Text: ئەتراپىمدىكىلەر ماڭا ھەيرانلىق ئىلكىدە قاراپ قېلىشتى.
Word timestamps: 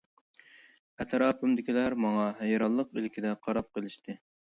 ئەتراپىمدىكىلەر 1.03 1.99
ماڭا 2.07 2.27
ھەيرانلىق 2.43 2.99
ئىلكىدە 3.01 3.39
قاراپ 3.47 3.75
قېلىشتى. 3.77 4.23